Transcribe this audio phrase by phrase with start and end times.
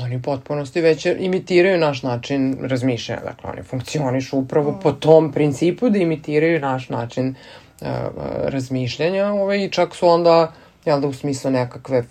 [0.00, 3.20] oni potpunosti već imitiraju naš način razmišljanja.
[3.24, 7.34] Dakle, oni funkcionišu upravo po tom principu da imitiraju naš način
[7.80, 7.86] uh,
[8.44, 10.52] razmišljanja ovaj, i čak su onda,
[10.84, 12.04] jel da, u smislu nekakve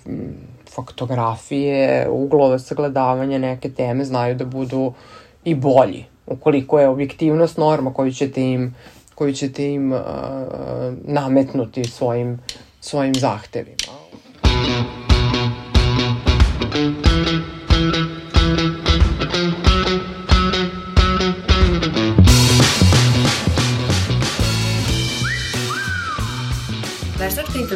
[0.70, 4.94] faktografije, uglove sagledavanja neke teme znaju da budu
[5.44, 6.06] i bolji.
[6.28, 8.76] Ukoliko je objektivnost norma koju ćete im,
[9.16, 10.00] koju ćete im uh,
[11.04, 12.40] nametnuti svojim,
[12.82, 14.01] svojim zahtevima.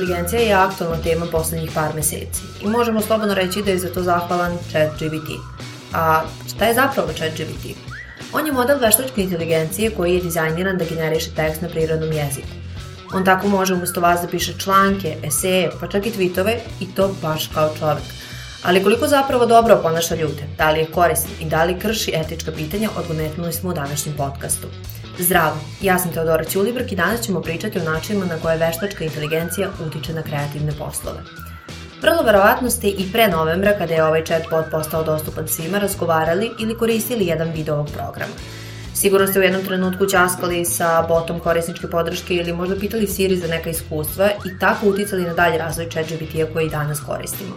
[0.05, 4.03] Inteligencija je aktualna tema poslednjih par meseci i možemo slobodno reći da je za to
[4.03, 5.29] zahvalan ChatGPT.
[5.93, 6.21] A
[6.55, 7.65] šta je zapravo ChatGPT?
[8.33, 12.47] On je model veštačke inteligencije koji je dizajniran da generiše tekst na prirodnom jeziku.
[13.13, 17.15] On tako može umesto vas da piše članke, eseje, pa čak i tweetove i to
[17.21, 18.03] baš kao čovek.
[18.63, 22.51] Ali koliko zapravo dobro ponaša ljude, da li je koristan i da li krši etička
[22.51, 24.67] pitanja, odgonetnuli smo u današnjem podcastu.
[25.19, 29.69] Zdravo, ja sam Teodora Ćulibrk i danas ćemo pričati o načinima na koje veštačka inteligencija
[29.87, 31.19] utiče na kreativne poslove.
[32.01, 36.77] Vrlo verovatno ste i pre novembra, kada je ovaj chatbot postao dostupan svima, razgovarali ili
[36.77, 38.33] koristili jedan video ovog programa.
[38.93, 43.47] Sigurno ste u jednom trenutku ćaskali sa botom korisničke podrške ili možda pitali Siri za
[43.47, 47.55] neka iskustva i tako uticali na dalje razvoj ChatGPT-a koji danas koristimo.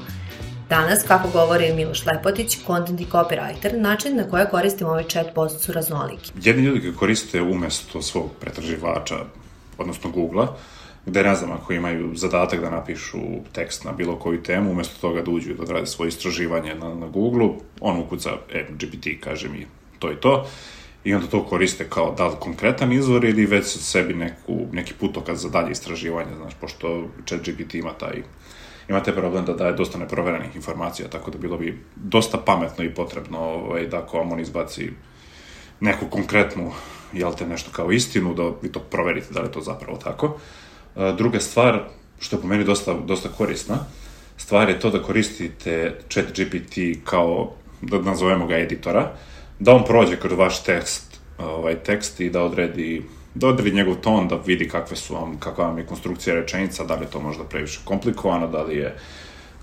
[0.69, 5.73] Danas, kako govori Miloš Lepotić, content i copywriter, način na koje koristimo ovaj chatbot su
[5.73, 6.33] raznoliki.
[6.43, 9.17] Jedni ljudi ga koriste umesto svog pretraživača,
[9.79, 10.47] odnosno Google-a,
[11.07, 13.19] gde ne znam ako imaju zadatak da napišu
[13.53, 16.95] tekst na bilo koju temu, umesto toga da uđu i da odrade svoje istraživanje na,
[16.95, 19.67] na Google-u, on ukuca, e, GPT kaže mi
[19.99, 20.47] to i to,
[21.05, 25.43] i onda to koriste kao da li konkretan izvor ili već sebi neku, neki putokaz
[25.43, 28.23] za dalje istraživanje, znaš, pošto ChatGPT ima taj
[28.89, 33.39] imate problem da daje dosta neproverenih informacija, tako da bilo bi dosta pametno i potrebno
[33.39, 34.91] ovaj, da ako vam on izbaci
[35.81, 36.73] neku konkretnu,
[37.13, 40.37] jel te, nešto kao istinu, da vi to proverite da li je to zapravo tako.
[40.97, 41.85] E, druga stvar,
[42.21, 43.79] što je po meni dosta, dosta korisna,
[44.37, 49.13] stvar je to da koristite chat GPT kao, da nazovemo ga editora,
[49.59, 53.03] da on prođe kroz vaš tekst, ovaj tekst i da odredi
[53.39, 56.95] da odredi njegov ton, da vidi kakve su vam, kakva vam je konstrukcija rečenica, da
[56.95, 58.97] li je to možda previše komplikovano, da li je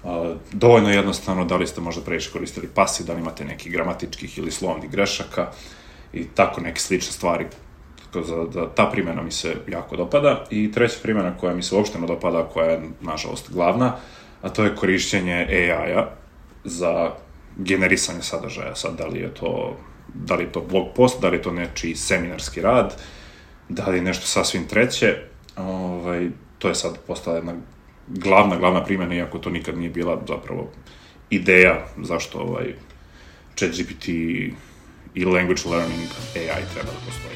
[0.04, 4.38] a, dovoljno jednostavno, da li ste možda previše koristili pasi, da li imate nekih gramatičkih
[4.38, 5.52] ili slovnih grešaka
[6.14, 7.46] i tako neke slične stvari.
[8.06, 10.46] Tako da, da ta primjena mi se jako dopada.
[10.50, 13.96] I treća primjena koja mi se uopšte ne dopada, koja je, nažalost, glavna,
[14.42, 16.08] a to je korišćenje AI-a
[16.64, 17.12] za
[17.58, 18.76] generisanje sadržaja.
[18.76, 19.76] Sad, da li je to
[20.24, 22.96] da li je to blog post, da li je to nečiji seminarski rad,
[23.70, 25.18] da li nešto sasvim treće,
[25.58, 27.54] ovaj, to je sad postala jedna
[28.08, 30.68] glavna, glavna primjena, iako to nikad nije bila zapravo
[31.30, 32.74] ideja zašto ovaj
[33.56, 34.08] ChatGPT
[35.16, 37.36] i language learning AI treba da postoji.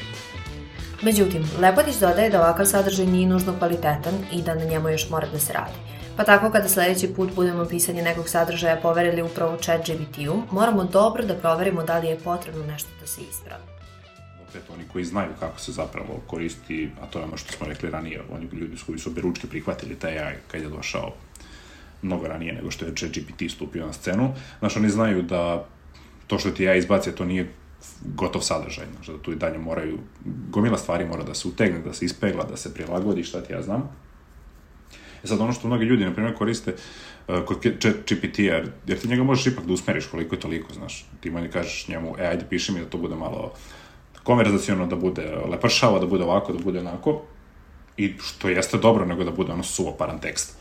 [1.02, 5.26] Međutim, Lepotić dodaje da ovakav sadržaj nije nužno kvalitetan i da na njemu još mora
[5.32, 5.78] da se radi.
[6.16, 11.24] Pa tako kada sledeći put budemo pisanje nekog sadržaja poverili upravo chat GPT-u, moramo dobro
[11.24, 13.69] da proverimo da li je potrebno nešto da se ispravi
[14.50, 17.90] opet oni koji znaju kako se zapravo koristi, a to je ono što smo rekli
[17.90, 21.12] ranije, oni ljudi koji su beručke prihvatili taj AI kad je došao
[22.02, 24.34] mnogo ranije nego što je ChatGPT stupio na scenu.
[24.58, 25.66] Znaš, oni znaju da
[26.26, 27.52] to što ti ja izbacio, to nije
[28.04, 29.98] gotov sadržaj, znaš, da tu i dalje moraju,
[30.50, 33.62] gomila stvari mora da se utegne, da se ispegla, da se prilagodi, šta ti ja
[33.62, 33.90] znam.
[35.24, 36.74] E sad, ono što mnogi ljudi, na primjer, koriste
[37.28, 37.58] uh, kod
[38.10, 41.06] GPT-a, jer, jer ti njega možeš ipak da usmeriš koliko je toliko, znaš.
[41.20, 43.52] Ti manje kažeš njemu, e, ajde, piši mi da to bude malo
[44.22, 47.22] konverzacijono da bude lepršava, da bude ovako, da bude onako,
[47.96, 50.56] i što jeste dobro, nego da bude ono suvoparan tekst.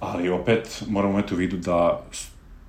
[0.00, 2.02] Ali opet moramo imati u vidu da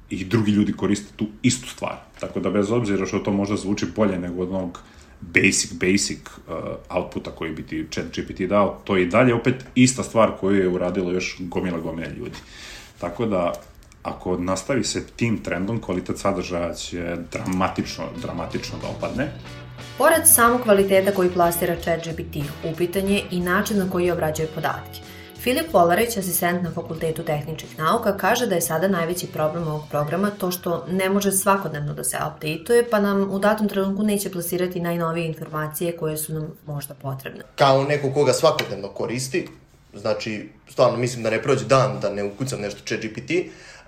[0.09, 1.95] i drugi ljudi koriste tu istu stvar.
[2.19, 4.79] Tako da bez obzira što to možda zvuči bolje nego od onog
[5.21, 6.53] basic, basic uh,
[6.89, 10.61] outputa koji bi ti chat GPT dao, to je i dalje opet ista stvar koju
[10.61, 12.37] je uradilo još gomila gomila ljudi.
[12.99, 13.53] Tako da,
[14.03, 19.31] ako nastavi se tim trendom, kvalitet sadržaja će dramatično, dramatično da opadne.
[19.97, 22.35] Pored samog kvaliteta koji plasira ChatGPT,
[22.73, 24.99] upitan je i način na koji obrađuje podatke.
[25.41, 30.29] Filip Volarić, asistent na Fakultetu tehničkih nauka, kaže da je sada najveći problem ovog programa
[30.29, 34.79] to što ne može svakodnevno da se updateuje, pa nam u datom trenutku neće plasirati
[34.79, 37.41] najnovije informacije koje su nam možda potrebne.
[37.55, 39.47] Kao neko koga svakodnevno koristi,
[39.93, 43.31] znači, stvarno mislim da ne prođe dan da ne ukucam nešto ChatGPT,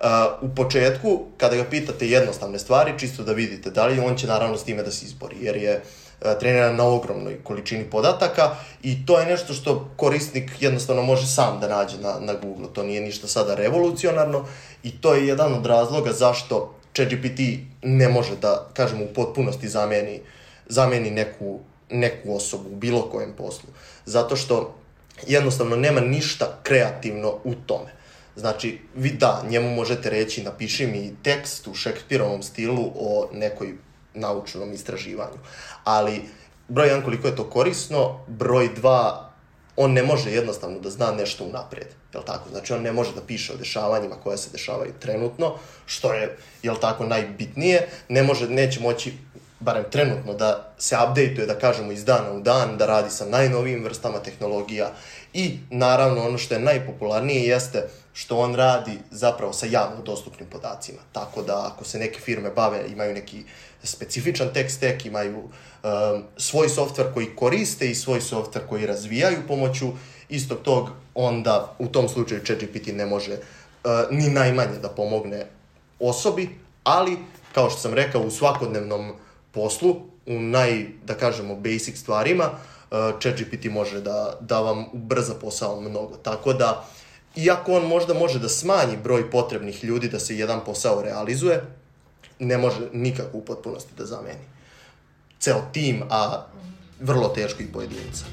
[0.00, 4.26] Uh, u početku, kada ga pitate jednostavne stvari, čisto da vidite da li on će
[4.26, 9.06] naravno s time da se izbori, jer je uh, treniran na ogromnoj količini podataka i
[9.06, 12.66] to je nešto što korisnik jednostavno može sam da nađe na, na Google.
[12.72, 14.44] To nije ništa sada revolucionarno
[14.82, 17.40] i to je jedan od razloga zašto ChatGPT
[17.82, 20.20] ne može da, kažemo, u potpunosti zameni,
[20.66, 21.60] zameni neku,
[21.90, 23.68] neku osobu u bilo kojem poslu.
[24.04, 24.74] Zato što
[25.26, 27.90] jednostavno nema ništa kreativno u tome.
[28.36, 33.74] Znači, vi da, njemu možete reći, napiši mi tekst u Šekspirovom stilu o nekoj
[34.14, 35.38] naučnom istraživanju.
[35.84, 36.22] Ali,
[36.68, 39.30] broj jedan, koliko je to korisno, broj dva,
[39.76, 42.48] on ne može jednostavno da zna nešto unapred, jel tako?
[42.50, 45.54] Znači, on ne može da piše o dešavanjima koja se dešavaju trenutno,
[45.86, 49.12] što je, jel tako, najbitnije, ne može, neće moći
[49.64, 53.84] barem trenutno, da se updateuje, da kažemo, iz dana u dan, da radi sa najnovijim
[53.84, 54.90] vrstama tehnologija
[55.32, 60.98] i, naravno, ono što je najpopularnije jeste što on radi zapravo sa javno dostupnim podacima.
[61.12, 63.42] Tako da, ako se neke firme bave, imaju neki
[63.82, 69.92] specifičan tech stack, imaju um, svoj softver koji koriste i svoj softver koji razvijaju pomoću
[70.28, 75.46] istog tog, onda u tom slučaju ChatGPT ne može uh, ni najmanje da pomogne
[76.00, 76.48] osobi,
[76.84, 77.18] ali,
[77.54, 79.12] kao što sam rekao, u svakodnevnom
[79.54, 79.96] poslu,
[80.26, 86.16] u naj, da kažemo, basic stvarima, uh, ChatGPT može da, da vam ubrza posao mnogo.
[86.16, 86.84] Tako da,
[87.36, 91.62] iako on možda može da smanji broj potrebnih ljudi da se jedan posao realizuje,
[92.38, 94.44] ne može nikako u potpunosti da zameni.
[95.38, 96.46] Ceo tim, a
[97.00, 98.24] vrlo teško i pojedinca.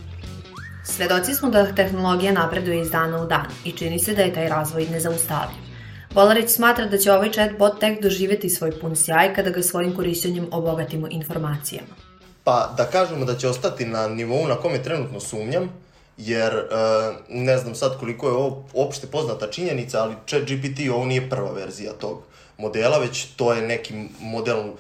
[0.86, 4.50] Svedoci smo da tehnologija napreduje iz dana u dan i čini se da je taj
[4.50, 5.71] razvoj nezaustavljiv.
[6.14, 10.48] Volarić smatra da će ovaj chatbot tek doživeti svoj pun sjaj kada ga svojim korišćenjem
[10.52, 11.96] obogatimo informacijama.
[12.44, 15.70] Pa da kažemo da će ostati na nivou na kome trenutno sumnjam,
[16.18, 21.30] jer uh, ne znam sad koliko je ovo opšte poznata činjenica, ali ChatGPT ovo nije
[21.30, 22.24] prva verzija tog
[22.58, 24.76] modela, već to je neki model uh,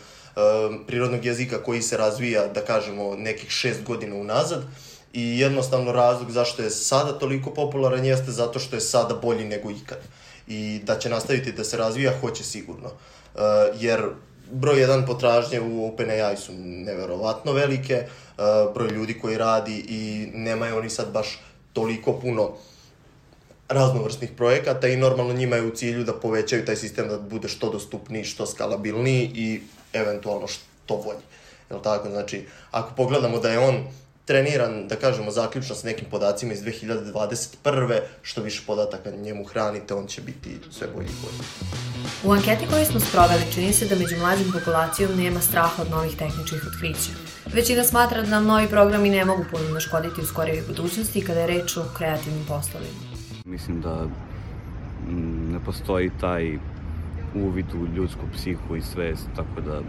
[0.87, 4.63] prirodnog jezika koji se razvija, da kažemo, nekih šest godina unazad
[5.13, 9.71] i jednostavno razlog zašto je sada toliko popularan jeste zato što je sada bolji nego
[9.71, 9.99] ikad.
[10.51, 12.87] I da će nastaviti da se razvija, hoće sigurno.
[12.89, 13.41] Uh,
[13.79, 14.01] jer
[14.51, 20.77] broj jedan potražnje u OpenAI su neverovatno velike, uh, broj ljudi koji radi i nemaju
[20.77, 21.39] oni sad baš
[21.73, 22.51] toliko puno
[23.69, 27.69] raznovrsnih projekata i normalno njima je u cilju da povećaju taj sistem da bude što
[27.69, 29.61] dostupniji, što skalabilniji i
[29.93, 31.25] eventualno što bolji.
[31.69, 32.09] Jel tako?
[32.09, 33.75] Znači, ako pogledamo da je on
[34.25, 37.99] treniran, da kažemo, zaključno sa nekim podacima iz 2021.
[38.21, 41.39] Što više podataka njemu hranite, on će biti sve bolji i bolji.
[42.23, 46.17] U anketi koju smo sproveli čini se da među mlađim populacijom nema straha od novih
[46.17, 47.11] tehničkih otkrića.
[47.53, 51.47] Većina smatra da nam novi programi ne mogu puno naškoditi u skorijoj budućnosti kada je
[51.47, 52.99] reč o kreativnim poslovima.
[53.45, 54.05] Mislim da
[55.07, 56.57] mm, ne postoji taj
[57.35, 59.81] uvid u ljudsku psihu i svest, tako da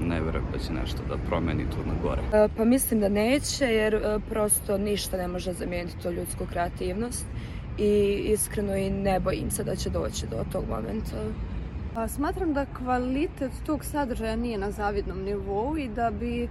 [0.00, 2.22] ne verujem da će nešto da promeni tu na gore.
[2.32, 7.26] E, pa mislim da neće, jer e, prosto ništa ne može zamijeniti to ljudsku kreativnost
[7.78, 11.16] i iskreno i ne bojim se da će doći do tog momenta.
[11.94, 16.48] Pa smatram da kvalitet tog sadržaja nije na zavidnom nivou i da bi e,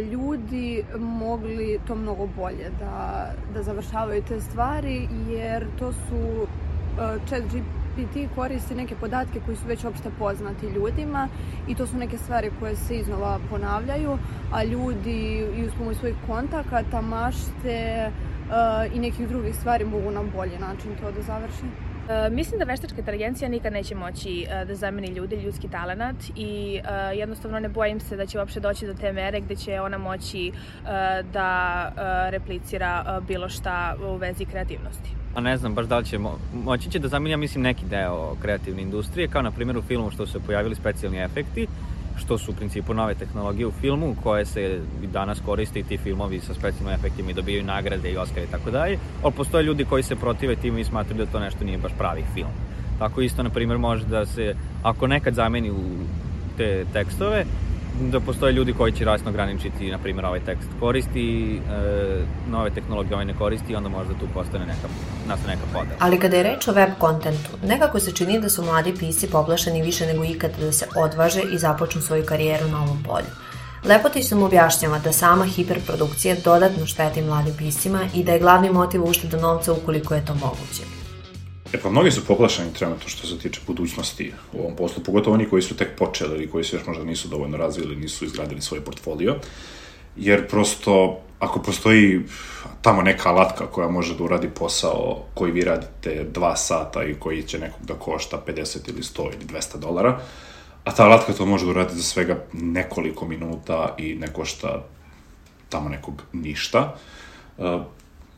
[0.00, 7.42] ljudi mogli to mnogo bolje da, da završavaju te stvari jer to su e, chat
[7.96, 11.28] GPT koristi neke podatke koji su već opšte poznati ljudima
[11.68, 14.18] i to su neke stvari koje se iznova ponavljaju,
[14.52, 20.22] a ljudi i uz pomoć svojih kontakata, mašte uh, i nekih drugih stvari mogu na
[20.36, 21.85] bolji način to da završi.
[22.06, 26.80] Uh, mislim da veštačka inteligencija nikad neće moći uh, da zameni ljudi, ljudski talenat i
[26.80, 29.98] uh, jednostavno ne bojim se da će uopšte doći do te mere gde će ona
[29.98, 30.52] moći
[31.32, 31.92] da
[32.30, 35.10] replicira bilo šta u vezi kreativnosti.
[35.34, 37.86] A ne znam baš da li će, mo moći će da zameni, ja mislim, neki
[37.86, 41.66] deo kreativne industrije, kao na primjer u filmu što su pojavili specijalni efekti,
[42.16, 44.80] što su u principu nove tehnologije u filmu koje se
[45.12, 48.70] danas koriste i ti filmovi sa specijalnim efektima i dobijaju nagrade i Oscar i tako
[48.70, 51.92] dalje, ali postoje ljudi koji se protive tim i smatruju da to nešto nije baš
[51.98, 52.50] pravi film.
[52.98, 55.82] Tako isto, na primjer, može da se, ako nekad zameni u
[56.56, 57.44] te tekstove,
[58.00, 63.14] da postoje ljudi koji će rasno ograničiti, na primjer, ovaj tekst koristi, e, nove tehnologije
[63.14, 64.88] ovaj ne koristi onda možda tu postane neka,
[65.28, 65.96] nastane neka podela.
[65.98, 69.82] Ali kada je reč o web kontentu, nekako se čini da su mladi pisci poplašeni
[69.82, 73.32] više nego ikad da se odvaže i započnu svoju karijeru na ovom polju.
[73.84, 79.04] Lepotić sam objašnjava da sama hiperprodukcija dodatno šteti mladim piscima i da je glavni motiv
[79.04, 81.05] ušteda novca ukoliko je to moguće.
[81.76, 85.48] E pa mnogi su poplašeni trenutno što se tiče budućnosti u ovom poslu, pogotovo oni
[85.48, 88.80] koji su tek počeli ili koji se još možda nisu dovoljno razvili, nisu izgradili svoj
[88.80, 89.36] portfolio,
[90.16, 92.20] jer prosto ako postoji
[92.82, 97.42] tamo neka alatka koja može da uradi posao koji vi radite dva sata i koji
[97.42, 100.20] će nekog da košta 50 ili 100 ili 200 dolara,
[100.84, 104.84] a ta alatka to može da uradi za svega nekoliko minuta i ne košta
[105.68, 106.96] tamo nekog ništa,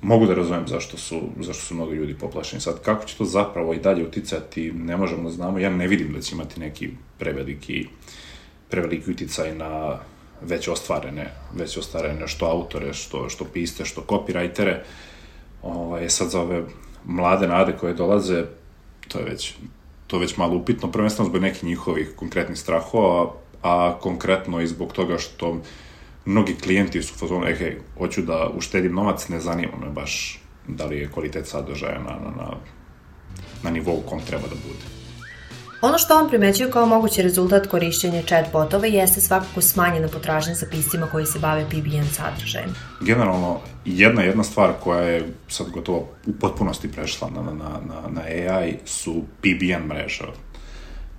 [0.02, 2.61] mogu da razumem zašto su, zašto su mnogo ljudi poplašeni.
[2.61, 5.59] Sad, kako će to zapravo i dalje uticati, ne možemo da znamo.
[5.59, 7.87] Ja ne vidim da će imati neki preveliki,
[8.71, 9.99] preveliki uticaj na
[10.43, 14.76] već ostvarene, već ostvarene što autore, što, što piste, što copywritere.
[15.62, 16.64] Ovaj, sad za ove
[17.05, 18.45] mlade nade koje dolaze,
[19.09, 19.55] to je već,
[20.07, 24.93] to je već malo upitno, prvenstveno zbog nekih njihovih konkretnih strahova, a konkretno i zbog
[24.93, 25.61] toga što
[26.28, 30.87] mnogi klijenti su fazonu, e, hej, hoću da uštedim novac, ne zanima me baš da
[30.87, 32.50] li je kvalitet sadržaja na, na, na,
[33.62, 34.99] na nivou kom treba da bude.
[35.82, 41.06] Ono što on primećuje kao mogući rezultat korišćenja chatbotova jeste svakako smanjena potražnja za piscima
[41.06, 42.75] koji se bave PBN sadržajem.
[43.00, 48.20] Generalno, jedna jedna stvar koja je sad gotovo u potpunosti prešla na, na, na, na
[48.20, 50.25] AI su PBN mreže.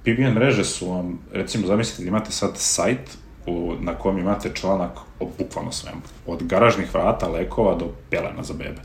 [0.03, 4.91] PBN mreže su vam, recimo, zamislite da imate sad sajt u, na kojem imate članak
[5.19, 6.01] o bukvalno svemu.
[6.27, 8.81] Od garažnih vrata, lekova do pelena za bebe.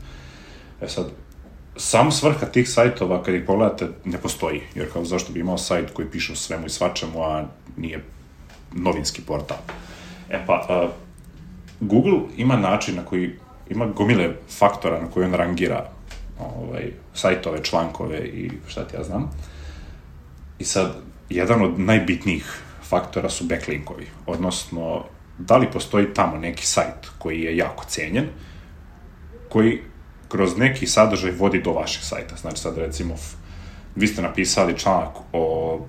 [0.81, 1.05] E sad,
[1.77, 4.61] sam svrha tih sajtova, kad ih pogledate, ne postoji.
[4.75, 7.45] Jer kao zašto bi imao sajt koji piše o svemu i svačemu, a
[7.77, 8.03] nije
[8.73, 9.57] novinski portal.
[10.29, 10.91] E pa, uh,
[11.79, 13.35] Google ima način na koji,
[13.69, 15.89] ima gomile faktora na koji on rangira
[16.39, 19.31] ovaj, sajtove, člankove i šta ti ja znam.
[20.59, 20.95] I sad,
[21.29, 25.03] jedan od najbitnijih faktora su backlinkovi, odnosno
[25.37, 28.27] da li postoji tamo neki sajt koji je jako cenjen,
[29.49, 29.81] koji
[30.29, 32.35] kroz neki sadržaj vodi do vašeg sajta.
[32.35, 33.15] Znači sad recimo
[33.95, 35.79] vi ste napisali članak o,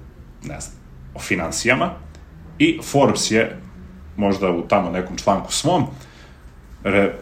[0.42, 0.76] ne znam,
[1.14, 1.90] o financijama
[2.58, 3.56] i Forbes je
[4.16, 5.86] možda u tamo nekom članku svom
[6.84, 7.14] re,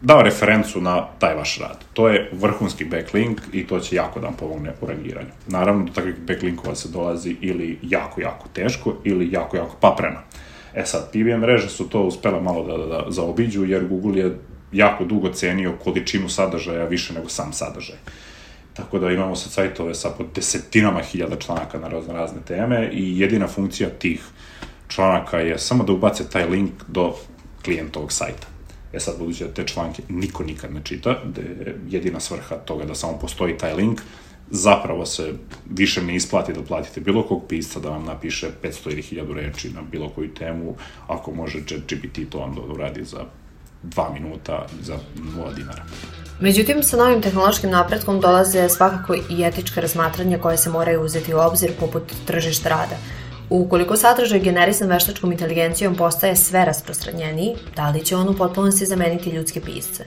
[0.00, 1.84] dao referencu na taj vaš rad.
[1.92, 5.30] To je vrhunski backlink i to će jako da vam pomogne u rangiranju.
[5.46, 10.18] Naravno, do takvih backlinkova se dolazi ili jako, jako teško ili jako, jako papreno.
[10.74, 14.38] E sad, PBM mreže su to uspele malo da, da, da zaobiđu, jer Google je
[14.72, 17.96] jako dugo cenio količinu sadržaja više nego sam sadržaj.
[18.72, 23.20] Tako da imamo sad sajtove sa pod desetinama hiljada članaka na razne razne teme i
[23.20, 24.24] jedina funkcija tih
[24.88, 27.14] članaka je samo da ubace taj link do
[27.64, 28.55] klijentovog sajta.
[28.96, 32.84] E sad, budući da te članke niko nikad ne čita, da je jedina svrha toga
[32.84, 34.00] da samo postoji taj link,
[34.50, 35.32] zapravo se
[35.70, 39.70] više ne isplati da platite bilo kog pisca da vam napiše 500 ili 1000 reči
[39.70, 40.76] na bilo koju temu,
[41.06, 43.24] ako može GPT to onda uradi za
[43.82, 45.84] dva minuta za 0 dinara.
[46.40, 51.38] Međutim, sa novim tehnološkim napretkom dolaze svakako i etička razmatranja koje se moraju uzeti u
[51.38, 52.96] obzir poput tržišta rada.
[53.50, 59.30] Ukoliko sadržaj generisan veštačkom inteligencijom postaje sve rasprostranjeniji, da li će on u potpunosti zameniti
[59.30, 60.04] ljudske pisce?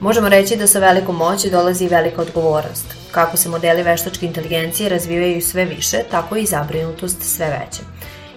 [0.00, 2.86] Možemo reći da sa velikom moći dolazi i velika odgovornost.
[3.10, 7.82] Kako se modeli veštačke inteligencije razvijaju sve više, tako i zabrinutost sve veća.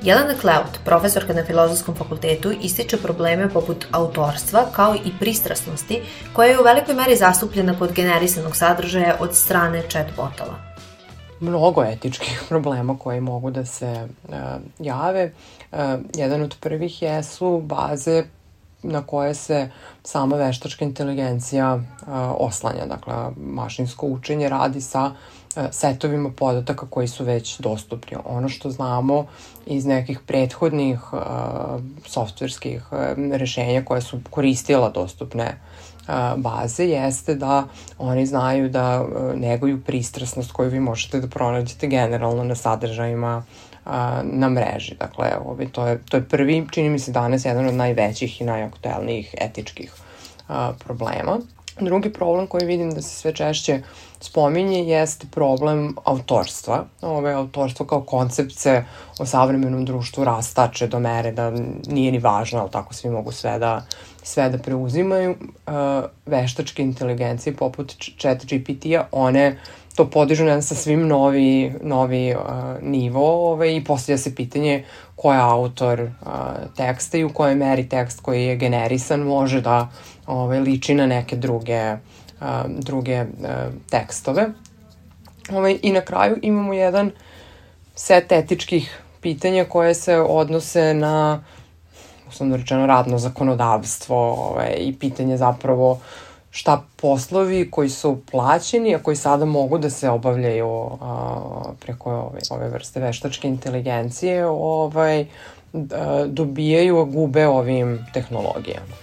[0.01, 6.01] Jelena Kleut, profesorka na Filozofskom fakultetu, ističe probleme poput autorstva kao i pristrasnosti
[6.33, 10.68] koja je u velikoj meri zastupljena kod generisanog sadržaja od strane chatbotova
[11.39, 14.33] mnogo etičkih problema koji mogu da se uh,
[14.79, 15.31] jave.
[15.71, 15.77] Uh,
[16.15, 18.23] jedan od prvih jesu baze
[18.83, 19.69] na koje se
[20.03, 21.83] sama veštačka inteligencija uh,
[22.37, 22.85] oslanja.
[22.85, 28.17] Dakle, mašinsko učenje radi sa uh, setovima podataka koji su već dostupni.
[28.25, 29.25] Ono što znamo
[29.65, 31.19] iz nekih prethodnih uh,
[32.05, 32.99] softverskih uh,
[33.31, 35.57] rešenja koje su koristila dostupne
[36.35, 42.55] baze jeste da oni znaju da neguju pristrasnost koju vi možete da pronađete generalno na
[42.55, 43.43] sadržajima
[44.23, 44.95] na mreži.
[44.99, 48.45] Dakle, ovaj, to, je, to je prvi, čini mi se danas, jedan od najvećih i
[48.45, 49.93] najaktuelnijih etičkih
[50.79, 51.39] problema.
[51.79, 53.81] Drugi problem koji vidim da se sve češće
[54.19, 56.85] spominje jeste problem autorstva.
[57.01, 58.83] Ove, autorstvo kao koncept se
[59.19, 61.51] o savremenom društvu rastače do mere da
[61.87, 63.85] nije ni važno, ali tako svi mogu sve da,
[64.23, 65.31] sve da preuzimaju.
[65.31, 65.73] Uh,
[66.25, 69.57] veštačke inteligencije poput chat GPT-a, one
[69.95, 72.41] to podižu na sa svim novi, novi uh,
[72.81, 74.83] nivo ove, i postavlja se pitanje
[75.15, 76.29] ko je autor uh,
[76.75, 79.89] teksta i u kojoj meri tekst koji je generisan može da
[80.27, 83.27] ove, liči na neke druge, uh, druge uh,
[83.89, 84.49] tekstove.
[85.51, 87.11] Ove, I na kraju imamo jedan
[87.95, 91.43] set etičkih pitanja koje se odnose na
[92.29, 95.99] uslovno rečeno radno zakonodavstvo ove, i pitanje zapravo
[96.51, 102.39] šta poslovi koji su plaćeni, a koji sada mogu da se obavljaju a, preko ove,
[102.49, 105.25] ove vrste veštačke inteligencije, ovaj,
[105.73, 108.95] da, dobijaju, gube ovim tehnologijama.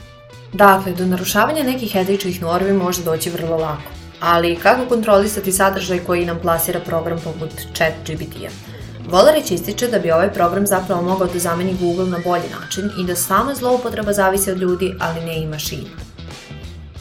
[0.53, 3.83] Dakle, do narušavanja nekih etičkih normi može doći vrlo lako.
[4.21, 8.76] Ali kako kontrolisati sadržaj koji nam plasira program poput chat GPT-a?
[9.11, 13.07] Volarić ističe da bi ovaj program zapravo mogao da zameni Google na bolji način i
[13.07, 16.07] da sama zloupotreba zavisi od ljudi, ali ne i mašina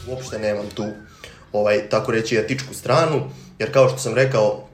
[0.08, 0.84] uopšte nemam tu
[1.52, 4.64] ovaj, tako reći, etičku stranu, jer kao što sam rekao,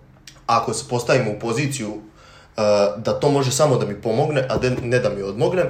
[0.47, 2.03] ako se postavimo u poziciju uh,
[2.97, 5.65] da to može samo da mi pomogne, a de, ne da mi odmogne,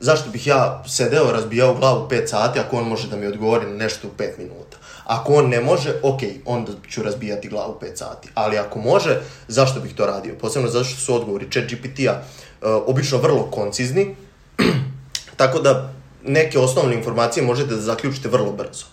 [0.00, 3.76] zašto bih ja sedeo, razbijao glavu 5 sati ako on može da mi odgovori na
[3.76, 4.76] nešto u 5 minuta.
[5.06, 8.28] Ako on ne može, ok, onda ću razbijati glavu 5 sati.
[8.34, 10.34] Ali ako može, zašto bih to radio?
[10.40, 14.16] Posebno zato što su odgovori chat GPT-a uh, obično vrlo koncizni,
[15.36, 15.92] tako da
[16.24, 18.86] neke osnovne informacije možete da zaključite vrlo brzo.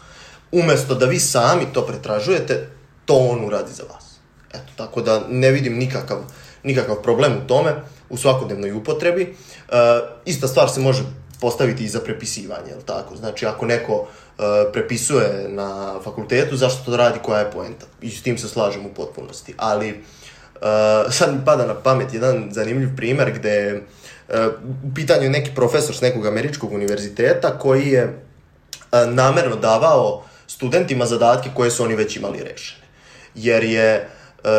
[0.51, 2.69] Umesto da vi sami to pretražujete,
[3.05, 4.19] to on uradi za vas.
[4.49, 6.17] Eto, tako da ne vidim nikakav,
[6.63, 7.73] nikakav problem u tome,
[8.09, 9.21] u svakodnevnoj upotrebi.
[9.23, 9.35] E,
[10.25, 11.03] ista stvar se može
[11.41, 13.15] postaviti i za prepisivanje, je tako?
[13.15, 14.41] Znači, ako neko e,
[14.73, 17.85] prepisuje na fakultetu, zašto to radi, koja je poenta?
[18.01, 19.53] I s tim se slažem u potpunosti.
[19.57, 19.95] Ali, e,
[21.09, 23.81] sad mi pada na pamet jedan zanimljiv primer gde
[24.27, 24.35] uh,
[24.91, 31.05] u pitanju je neki profesor s nekog američkog univerziteta koji je uh, namerno davao studentima
[31.05, 32.83] zadatke koje su oni već imali rešene.
[33.35, 34.09] Jer je
[34.43, 34.49] uh,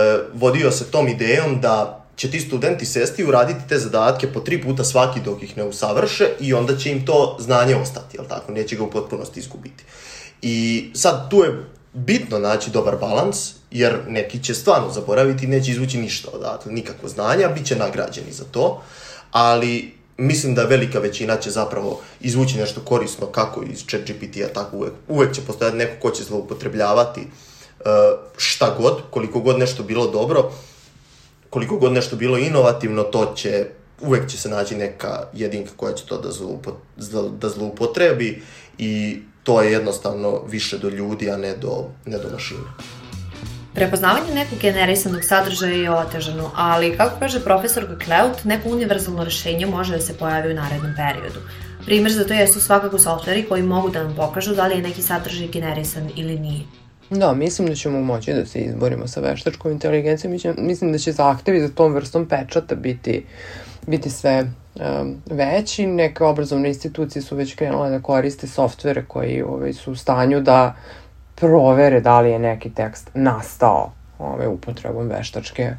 [0.40, 4.62] vodio se tom idejom da će ti studenti sesti i uraditi te zadatke po tri
[4.62, 8.52] puta svaki dok ih ne usavrše i onda će im to znanje ostati, jel tako?
[8.52, 9.84] Neće ga u potpunosti izgubiti.
[10.42, 15.70] I sad tu je bitno naći dobar balans, jer neki će stvarno zaboraviti i neće
[15.70, 18.82] izvući ništa odatle, nikakvo znanja, bit će nagrađeni za to,
[19.30, 24.76] ali mislim da velika većina će zapravo izvući nešto korisno kako iz chat GPT-a, tako
[24.76, 27.86] uvek, uvek će postojati neko ko će zloupotrebljavati uh,
[28.36, 30.50] šta god, koliko god nešto bilo dobro,
[31.54, 33.66] koliko god nešto bilo inovativno, to će,
[34.00, 36.72] uvek će se naći neka jedinka koja će to da, zloupo,
[37.38, 38.42] da zloupotrebi
[38.78, 42.74] i to je jednostavno više do ljudi, a ne do, ne do mašina.
[43.74, 49.92] Prepoznavanje nekog generisanog sadržaja je otežano, ali kako kaže profesorka Kleut, neko univerzalno rešenje može
[49.92, 51.40] da se pojavi u narednom periodu.
[51.84, 55.02] Primer za to jesu svakako softveri koji mogu da nam pokažu da li je neki
[55.02, 56.83] sadržaj generisan ili nije.
[57.10, 60.38] Da, mislim da ćemo moći da se izborimo sa veštačkom inteligencijom.
[60.58, 63.24] Mislim da će zahtevi za tom vrstom pečata biti,
[63.86, 64.44] biti sve
[64.74, 65.86] um, veći.
[65.86, 70.74] Neke obrazovne institucije su već krenule da koriste softvere koji ovaj, su u stanju da
[71.34, 75.70] provere da li je neki tekst nastao ovaj, upotrebom veštačke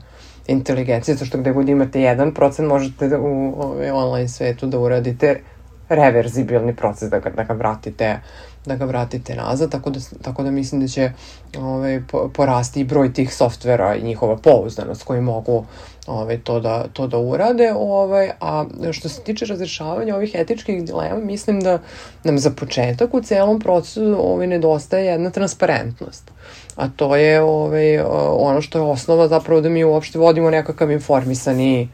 [0.48, 4.80] inteligencije, zato što gde god imate jedan procent možete da u ovaj, online svetu da
[4.80, 5.42] uradite
[5.90, 8.20] reverzibilni proces, da ga, da ga vratite
[8.66, 11.12] da ga vratite nazad, tako da, tako da mislim da će
[11.58, 12.02] ovaj,
[12.34, 15.66] porasti i broj tih softvera i njihova pouzdanost koji mogu
[16.08, 17.74] ovaj, to, da, to da urade.
[17.76, 21.80] Ovaj, a što se tiče razrešavanja ovih etičkih dilema, mislim da
[22.24, 26.32] nam za početak u celom procesu ovaj, nedostaje jedna transparentnost.
[26.76, 28.00] A to je ovaj,
[28.38, 31.90] ono što je osnova zapravo da mi uopšte vodimo nekakav informisani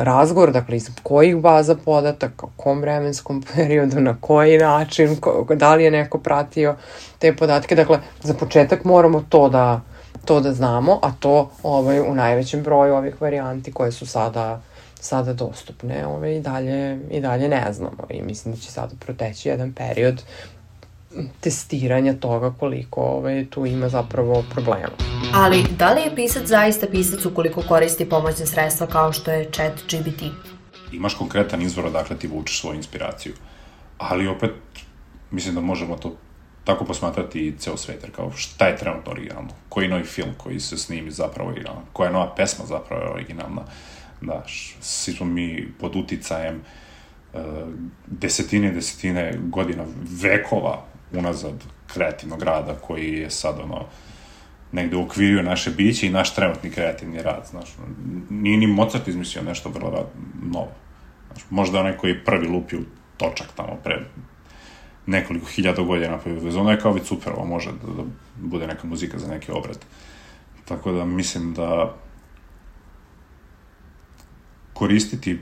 [0.00, 5.74] razgovor, dakle iz kojih baza podataka, u kom vremenskom periodu, na koji način, ko, da
[5.74, 6.76] li je neko pratio
[7.18, 7.74] te podatke.
[7.74, 9.80] Dakle, za početak moramo to da,
[10.24, 14.60] to da znamo, a to ovaj, u najvećem broju ovih varijanti koje su sada
[15.04, 18.06] sada dostupne, ovaj, i dalje, i dalje ne znamo.
[18.10, 20.22] I mislim da će sada proteći jedan period
[21.40, 24.92] testiranja toga koliko ovaj, tu ima zapravo problema.
[25.34, 29.72] Ali da li je pisac zaista pisac ukoliko koristi pomoćne sredstva kao što je chat
[29.90, 30.22] GBT?
[30.92, 33.32] Imaš konkretan izvor odakle ti vučeš svoju inspiraciju.
[33.98, 34.50] Ali opet,
[35.30, 36.16] mislim da možemo to
[36.64, 40.60] tako posmatrati i ceo svet, jer kao šta je trenutno originalno, koji novi film koji
[40.60, 43.62] se snimi zapravo originalno, koja nova pesma zapravo je originalna,
[44.20, 46.62] daš, svi smo mi pod uticajem
[47.32, 47.40] uh,
[48.06, 49.84] desetine i desetine godina,
[50.22, 50.84] vekova
[51.18, 53.84] unazad kreativnog rada koji je sad ono
[54.72, 57.68] negde uokvirio naše biće i naš trenutni kreativni rad, znaš.
[58.30, 60.06] Nije ni Mozart izmislio nešto vrlo rad,
[60.42, 60.70] novo.
[61.26, 62.80] Znaš, možda onaj koji prvi lupio
[63.16, 64.04] točak tamo pre
[65.06, 68.02] nekoliko hiljada godina, pa ono je kao već super, ovo može da, da
[68.36, 69.78] bude neka muzika za neki obred.
[70.64, 71.94] Tako da mislim da
[74.72, 75.38] koristiti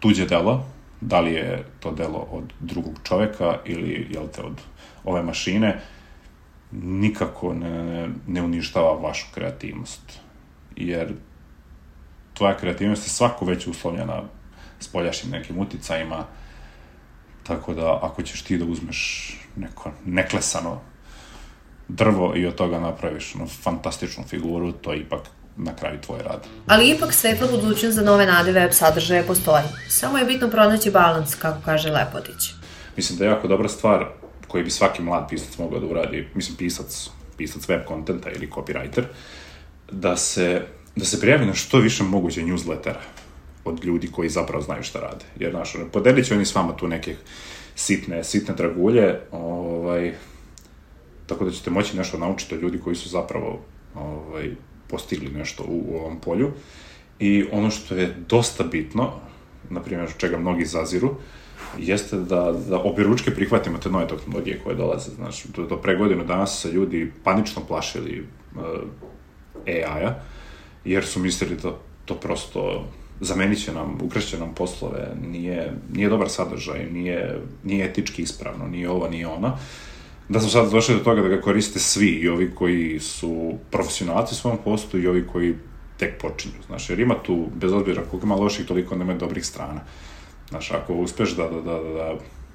[0.00, 0.66] tuđe delo,
[1.00, 4.60] da li je to delo od drugog čoveka ili, jel te, od
[5.04, 5.80] ove mašine,
[6.72, 10.20] nikako ne, ne uništava vašu kreativnost.
[10.76, 11.14] Jer
[12.34, 14.22] tvoja kreativnost je svako već uslovljena
[14.80, 16.24] spoljašnjim nekim uticajima,
[17.42, 20.80] tako da ako ćeš ti da uzmeš neko neklesano
[21.88, 25.20] drvo i od toga napraviš ono, fantastičnu figuru, to je ipak
[25.64, 26.46] na kraju tvoj rad.
[26.66, 29.64] Ali ipak svetla budućnost za nove nade web sadržaje postoji.
[29.88, 32.54] Samo je bitno pronaći balans, kako kaže Lepotić.
[32.96, 34.06] Mislim da je jako dobra stvar
[34.48, 39.02] koji bi svaki mlad pisac mogao da uradi, mislim pisac, pisac web kontenta ili copywriter,
[39.92, 40.62] da se,
[40.96, 43.00] da se prijavi na što više moguće newslettera
[43.64, 45.24] od ljudi koji zapravo znaju šta rade.
[45.38, 47.16] Jer, znaš, podelit će oni s vama tu neke
[47.74, 50.14] sitne, sitne dragulje, ovaj,
[51.26, 53.60] tako da ćete moći nešto naučiti od ljudi koji su zapravo
[53.94, 54.50] ovaj,
[54.90, 56.50] postigli nešto u, ovom polju.
[57.18, 59.12] I ono što je dosta bitno,
[59.70, 61.14] na primjer, čega mnogi zaziru,
[61.78, 65.10] jeste da, da obi ručke prihvatimo te nove tehnologije koje dolaze.
[65.10, 68.26] Znaš, do, do pre godinu dana su se ljudi panično plašili
[68.56, 68.62] uh,
[69.66, 70.14] AI-a,
[70.84, 72.84] jer su mislili da to prosto
[73.20, 78.90] zamenit će nam, ukrašće nam poslove, nije, nije dobar sadržaj, nije, nije etički ispravno, nije
[78.90, 79.58] ovo, nije ono.
[80.30, 84.32] Da smo sad došli do toga da ga koriste svi, i ovi koji su profesionalci
[84.34, 85.54] u svom postu i ovi koji
[85.96, 89.80] tek počinju, znaš, jer ima tu, bez obzira koliko ima loših, toliko nema dobrih strana.
[90.48, 92.14] Znaš, ako uspeš da, da, da, da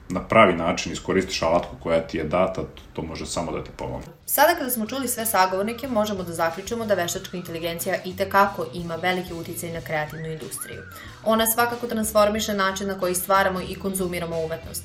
[0.09, 3.71] na pravi način iskoristiš alatku koja ti je data, to, to može samo da te
[3.77, 4.07] pomogne.
[4.25, 8.95] Sada kada smo čuli sve sagovornike, možemo da zaključimo da veštačka inteligencija i tekako ima
[8.95, 10.81] veliki uticaj na kreativnu industriju.
[11.23, 14.83] Ona svakako transformiše način na koji stvaramo i konzumiramo umetnost.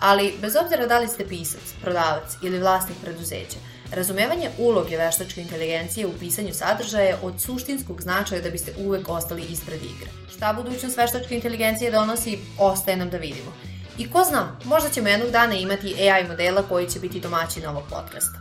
[0.00, 3.58] Ali, bez obzira da li ste pisac, prodavac ili vlasnik preduzeća,
[3.92, 9.42] Razumevanje uloge veštačke inteligencije u pisanju sadržaja je od suštinskog značaja da biste uvek ostali
[9.42, 10.10] ispred igre.
[10.36, 13.52] Šta budućnost veštačke inteligencije donosi, ostaje nam da vidimo.
[13.98, 17.82] I ko zna, možda ćemo jednog dana imati AI modela koji će biti domaćin ovog
[17.90, 18.38] podcasta.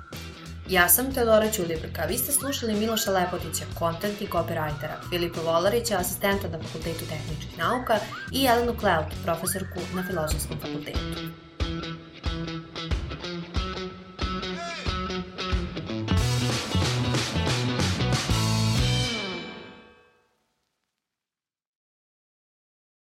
[0.70, 6.48] Ja sam Teodora Ćulibrka, vi ste slušali Miloša Lepotića, content i copywritera, Filipa Volarića, asistenta
[6.48, 8.00] na Fakultetu tehničkih nauka
[8.32, 11.49] i Jelenu Kleut, profesorku na Filozofskom fakultetu.